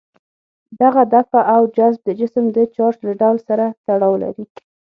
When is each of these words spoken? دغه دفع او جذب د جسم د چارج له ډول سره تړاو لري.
دغه 0.81 1.01
دفع 1.15 1.41
او 1.55 1.61
جذب 1.77 2.01
د 2.05 2.09
جسم 2.19 2.45
د 2.55 2.57
چارج 2.75 2.97
له 3.07 3.13
ډول 3.21 3.37
سره 3.47 3.65
تړاو 3.85 4.13
لري. 4.23 4.45